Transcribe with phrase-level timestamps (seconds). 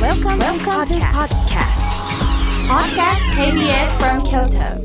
[0.00, 1.76] Welcome, Welcome to podcast.
[2.66, 4.80] Podcast KBS from Kyoto.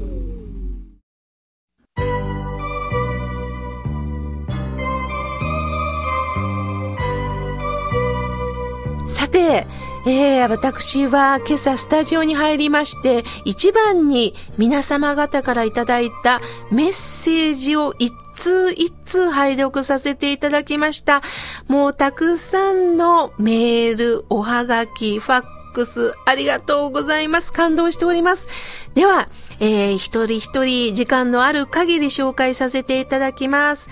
[9.08, 9.66] さて、
[10.06, 16.42] えー、私は今朝スタジオに入りまして、一番に皆様方からいただいた
[16.72, 21.22] メッセージを一通一通拝読させていただきました。
[21.68, 25.44] もうたくさんのメール、おはがき、ファッ
[25.74, 27.52] クス、ありがとうございます。
[27.52, 28.48] 感動しております。
[28.94, 29.30] では、
[29.60, 33.90] えー、一人一人時間のある限り紹介させていただきます。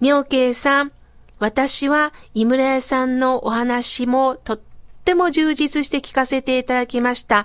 [0.00, 0.92] 妙慶さん、
[1.38, 4.60] 私は井村屋さんのお話もとっ
[5.04, 7.44] ても充実して聞かせていただきました。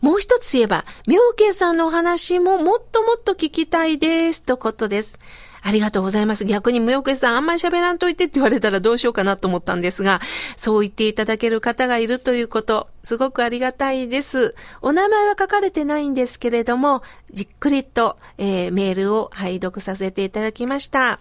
[0.00, 4.42] もう一つ言えば、妙慶さんのお話ももっともっと聞きたいです。
[4.42, 5.18] とことです。
[5.62, 6.44] ありがとうございます。
[6.44, 10.20] 逆に無けさんあんまり喋らんといてって言われたらどうしようかなと思ったんですが、
[10.56, 14.54] そう言っていただける方がいるということ、すごくありがたいです。
[14.82, 21.20] お名前は書かれてないんですけれども、じっくりと、えー、メールを拝読させていただきました。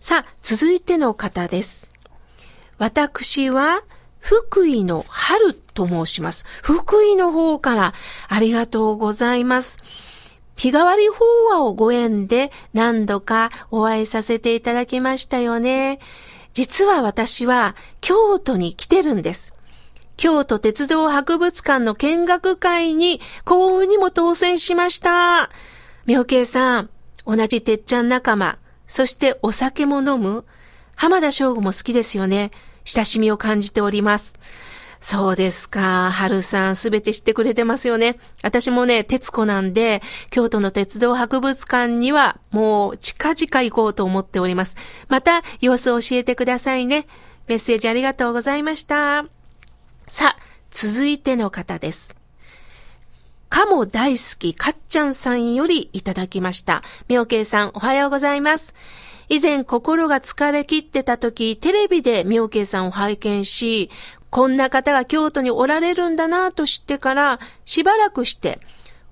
[0.00, 1.92] さあ、続いての方です。
[2.78, 3.82] 私は、
[4.26, 6.44] 福井の春と申します。
[6.62, 7.94] 福井の方から
[8.28, 9.78] ありがとうございます。
[10.56, 15.98] 日替わり法話をご縁で何度かお会いさせていただきましたよね。
[16.54, 19.52] 実は私は京都に来てるんです。
[20.16, 25.50] 京都鉄道博物館の見学会に幸運にも当選しました。
[26.06, 26.90] 妙慶さん、
[27.26, 30.46] 同じてっちゃん仲間、そしてお酒も飲む
[30.94, 32.50] 浜田省吾も好きですよね。
[32.84, 34.32] 親しみを感じております。
[35.00, 36.10] そうですか。
[36.10, 38.18] 春さんすべて知ってくれてますよね。
[38.42, 44.76] 私もね、鉄子なんで、京都の鉄道博物館にはもう近々行こうと思っております。
[45.08, 47.06] また様子を教えてくださいね。
[47.46, 49.26] メッセージありがとうございました。
[50.08, 50.36] さあ、
[50.70, 52.16] 続いての方です。
[53.48, 56.82] かも大好きかっちゃんさんよりいただきました。
[57.08, 58.74] みょうけいさん、おはようございます。
[59.28, 63.90] 以前心が疲れ切ってた時、テレビでみょうけいさんを拝見し、
[64.36, 68.60] こんな方が京都におられるんだなと知ってから、しばらくして、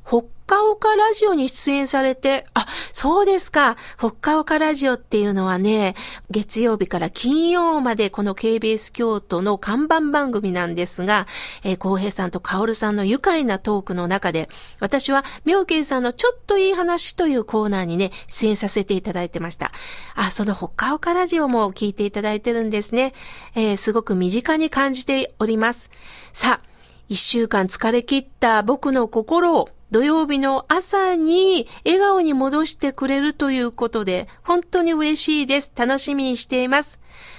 [0.05, 3.77] ほっかおかラジオに出演されて、あ、そうですか。
[3.97, 5.95] ほっかおかラジオっていうのはね、
[6.31, 11.27] 月曜日から金曜までこの KBS 京都の看板番組なんですが、
[11.65, 19.73] えー、浩平さんと薫さんの愉快なトークの中で、私は妙慶さんのちょっといい話というコーナーにね、出演させていただいてました。
[20.15, 23.15] あ、そのほっかおかラジオも聞いていただいてるんですね。
[23.55, 25.91] えー、すごく身近に感じております。
[26.35, 26.75] さあ、
[27.09, 35.71] 一週間疲れ切った僕の心を土曜日の朝に笑顔に戻してくれるということで、本当に嬉しいです。
[35.77, 36.99] 楽しみにしています。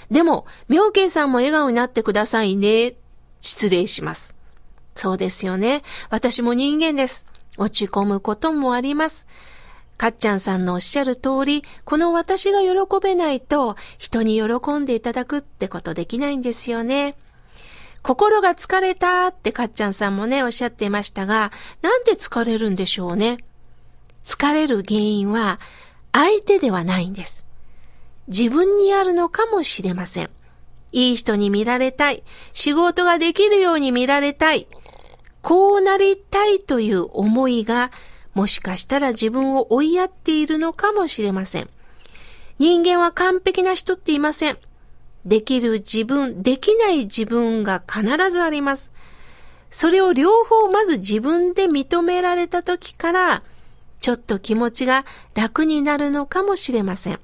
[0.10, 2.94] でも、妙慶さんも笑顔になってくださいね。
[3.42, 4.38] 失礼します。
[4.94, 5.84] そうですよね。
[6.10, 7.26] 私も人間です。
[7.58, 9.28] 落ち込むこともあります。
[9.98, 12.70] かっちゃんさんのおっしゃる通り、この私が喜
[13.04, 17.18] べないと人に喜んでいただくってことできないんですよね。
[18.06, 21.52] 心が疲れたってかっちゃんさんもね、おっしゃっていましたが、
[21.82, 23.40] なんで疲れるんでしょうね？
[24.24, 25.60] 疲れる原因は
[26.12, 27.48] 相手ではないんです。
[28.28, 30.30] 自分にあるのかもしれません。
[30.92, 32.22] いい人に見られたい。
[32.54, 34.68] 仕事ができるように見られたい。
[35.42, 37.90] こうなりたいという思いが、
[38.36, 41.70] もしかしたら自分を追いやっているのかもしれません。
[42.60, 44.60] 人間は完璧な人っていません。
[45.26, 48.92] できる自分、できない自分が必ずあります。
[49.72, 53.44] それを両方まず自分で認められた時から、
[54.00, 57.20] ちょっと気持ちが楽になるのかもしれません。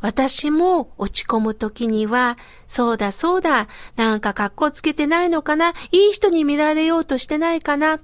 [0.00, 2.36] 私も落ち込む時には、
[2.66, 8.00] そうだそうだ、なんか格好つけてないのかな、いい人に見られようとしてないかな。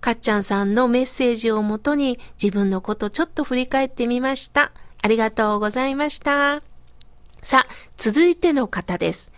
[0.00, 4.72] かっちゃんさんのメッセージをもとに自分のことちょっと振り返ってみました。
[5.00, 6.71] ありがとうございました。
[7.42, 9.32] さあ、続いての方です。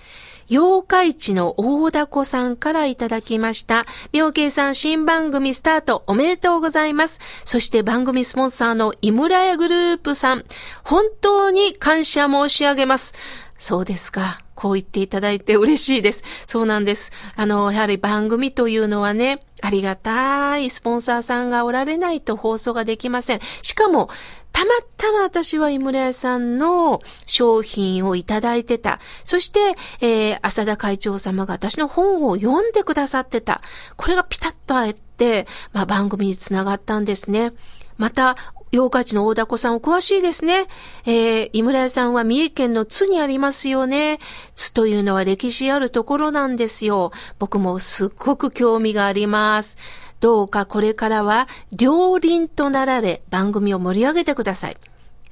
[0.51, 3.87] 妖怪地の大田子さんからいただきました。
[4.13, 7.21] 妙慶さん新番組スタートおめでとうございます。
[7.47, 10.45] そして番組スポンサーの井村屋グループさん、
[10.85, 13.15] 本当に感謝申し上げます。
[13.57, 14.41] そうですか。
[14.55, 16.23] こう言っていただいて嬉しいです。
[16.45, 17.11] そうなんです。
[17.37, 23.41] あの、やはり番組というのはね、ありがたいスポンサーさんがおられないと放送ができません。
[23.63, 24.11] しかも、
[24.55, 29.01] たまたま私は井村屋さんの商品をいただいてた。
[29.25, 29.59] そして、
[30.01, 33.63] えー、浅田会長様が私の本を読んでくださってた。
[33.97, 37.53] これがピタッとあえて、まあ、番組につながったんですね。
[37.99, 38.37] また、
[38.73, 40.67] 八日市の大凧さんお詳しいですね。
[41.05, 44.21] えー、井村屋さんは三重県の津にありますよね。
[44.55, 47.11] 津というのは歴史あるところなんですよ。
[47.41, 49.79] 僕もすっごく興味があります。
[50.25, 54.79] どうかこれからは両輪となられ番組を盛り上げてください。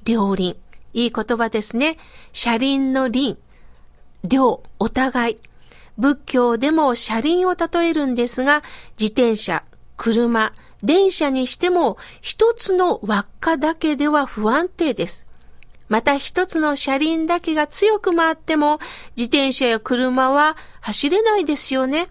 [0.04, 0.54] 両輪。
[0.92, 1.96] いい言葉ですね。
[2.32, 3.38] 車輪の輪。
[4.22, 5.38] 両、お互い。
[5.96, 8.62] 仏教でも車輪を例えるんですが、
[9.00, 9.64] 自転車、
[9.96, 10.52] 車、
[10.82, 15.26] 電車にしても一つの輪っかだけでは不安定です。
[15.88, 18.78] また一つの車輪だけが強く回っても
[19.16, 22.10] 自転車や車は走れないですよね。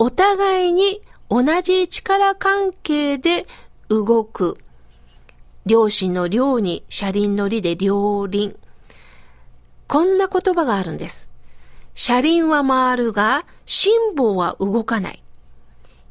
[0.00, 3.46] お互いに同じ力関係で
[3.88, 4.56] 動く。
[5.66, 8.56] 両親の両に車輪の利で両輪。
[9.86, 11.28] こんな言葉があるんです。
[11.92, 15.22] 車輪は回るが、辛抱は動かない。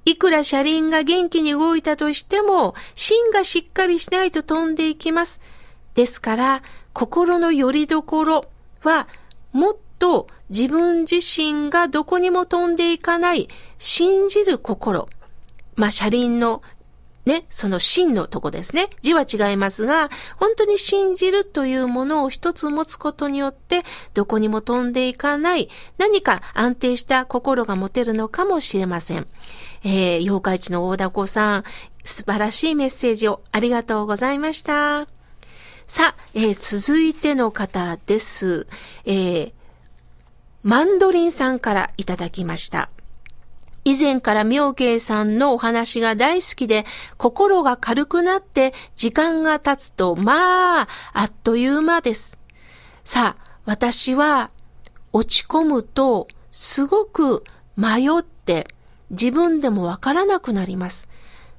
[0.06, 5.42] いくら車輪が元気に動いたとしても、芯がしっかりしないと飛んでいきます。
[5.96, 6.64] ですから、
[6.94, 8.46] 心の拠り所
[8.84, 9.08] は、
[9.52, 13.48] もっと自分自身がどこにも飛んでいかない、
[13.78, 15.10] 信じる心。
[15.76, 16.62] まあ、車輪の
[17.28, 18.90] ね、その真のとこですね。
[19.02, 23.84] 字は違いますが、本当に信じるというものを一つ持つことによって、
[24.14, 29.28] どこにも飛んでいかない、何か安定した心が持てるのかもしれません。
[29.84, 31.64] えー、妖怪地の大凧さん、
[32.06, 35.08] 素晴らしいメッセージをありがとうございました。
[35.86, 38.68] さあ、えー、続いての方です。
[39.04, 39.52] えー、
[40.64, 42.90] マンドリンさんからいただきました。
[43.86, 46.86] 以前から妙慶さんのお話が大好きで、
[47.18, 52.38] 心が軽くなって時間が経つと、まあ、あっという間です。
[53.06, 54.50] さあ、私は
[55.14, 57.44] 落ち込むとすごく
[57.78, 58.68] 迷って
[59.10, 61.08] 自分でもわからなくなります。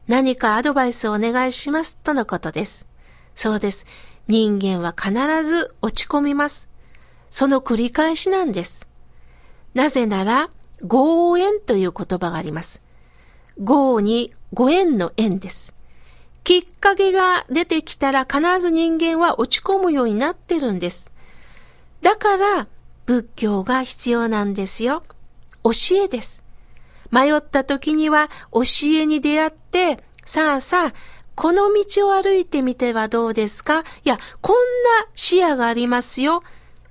[0.06, 2.88] 何かアドバイスをお願いしますとのことです。
[3.34, 3.86] そうです。
[4.26, 5.12] 人間は必
[5.44, 6.68] ず落ち込みます。
[7.30, 8.87] その繰り返しなんです。
[9.74, 10.50] なぜなら、
[10.86, 12.82] 合縁という言葉があります。
[13.62, 15.74] 合にご縁の縁です。
[16.44, 21.10] きっかけが出てきたら必ず人間は落ち込むようになってるんです。
[22.00, 22.66] だから
[23.06, 25.02] 仏教が必要なんですよ。
[25.64, 25.70] 教
[26.04, 26.44] えです。
[27.10, 28.62] 迷った時には教
[28.94, 30.92] えに出会って、さあさあ、
[31.34, 33.80] この道を歩いてみてはどうですか？
[33.80, 34.56] いや、こん
[35.00, 36.42] な視野がありますよ。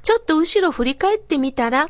[0.03, 1.89] ちょっと後ろ振り返ってみたら、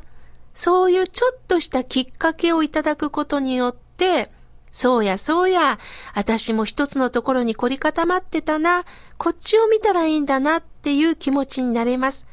[0.57, 4.31] そういうちょっとしたきっかけをいただくことによって、
[4.71, 5.77] そうやそうや、
[6.15, 8.83] 私も一つのところに凝り固まってたな、
[9.19, 12.25] こっちを見たらいいんだなっていう気持ちになれます。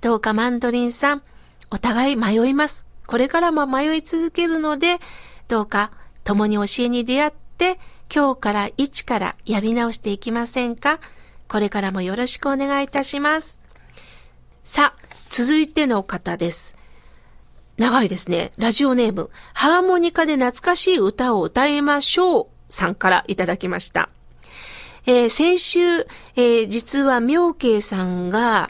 [0.00, 1.22] どうかマンドリンさん、
[1.70, 2.86] お互い迷います。
[3.06, 4.98] これからも迷い続けるので、
[5.46, 5.92] どうか
[6.24, 7.78] 共に教えに出会って、
[8.12, 10.98] 今日から一からやり直していきませんか？
[11.46, 13.60] これからもよろしくお願いいたします。
[14.64, 16.76] さあ、続いての方です。
[17.80, 18.52] 長いですね。
[18.58, 24.10] ラジオネーム、ハーモニカで懐かしい歌を歌いましょうさんからいただきました。
[25.06, 28.68] えー、先週、えー、実は妙慶さんが、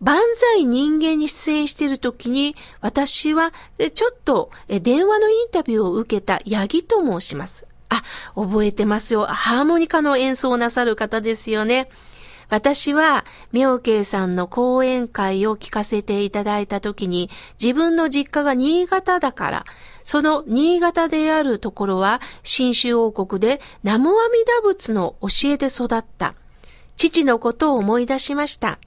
[0.00, 3.52] 万歳人間に出演している時に、私は、
[3.94, 7.66] ちょっと、電話のインタビューを受けたヤギと申します。
[7.88, 8.02] あ、
[8.34, 9.26] 覚えてますよ。
[9.26, 11.88] ハーモニカの演奏をなさる方ですよね。
[12.50, 17.30] 私は、妙慶さんの講演会を聞かせていただいたときに、
[17.62, 19.64] 自分の実家が新潟だから、
[20.02, 26.34] その新潟であるところは、新州王国で南無阿弥陀仏の教えで育った。
[26.96, 28.80] 父のことを思い出しました。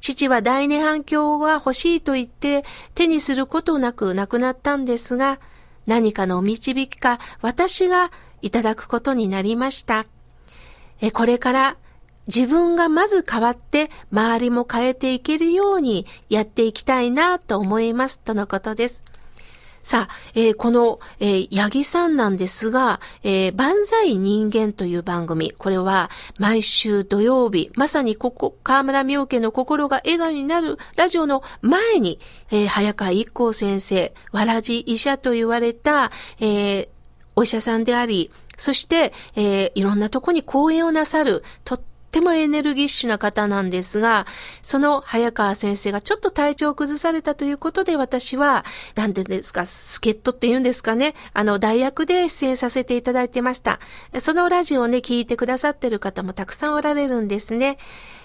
[0.00, 5.38] 父は大涅槃経が欲しいと言って手にすることなく亡くなったんですが、
[5.86, 8.10] 何かの導きか私が
[8.42, 10.04] いただくことになりました。
[11.12, 11.76] これから
[12.26, 19.02] 自分がまず変わって周りも変えていけるようにやっていきたいなと思いますとのことです。
[19.84, 32.18] さあ、えー、この、えー、八木さんなんですが、えー、万歳人間という番組、これは毎週土曜日、まさにここ、河村明家の心が笑顔になるラジオの前に、
[32.50, 36.88] えー、早川一光先生、わらじ医者と言われた、えー、
[37.36, 41.80] お医者さんであり、そして、えー、いろんなとこに講演をなさる、とっ
[42.14, 44.26] てもエネルギッシュな方なんですが、
[44.62, 53.80] その早川先生がちょっと体調を崩されたということで私は、なんでですか、助っ人って言うんですかね、あの、代役で出演させていただいてました。
[54.20, 57.78] そのラジオをね、聞いてくださってる方もたくさんおられるんですね。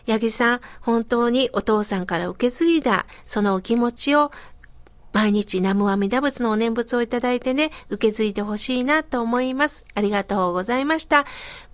[0.07, 4.31] 八木さん、本当にお父さんから受け継いだ、そのお気持ちを
[5.13, 9.83] 毎日南無阿弥陀仏のお念仏をいただいてね、受け継いでほしいなと思います。
[9.95, 11.25] ありがとうございました。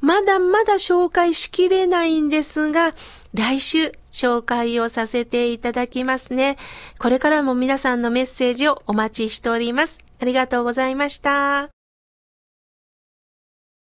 [0.01, 2.93] まだまだ紹介しきれないんですが、
[3.33, 6.57] 来週紹介をさせていただきますね。
[6.99, 9.99] これからも皆さんのメッセージをお待ちしております。
[10.21, 11.74] ありがとうございました。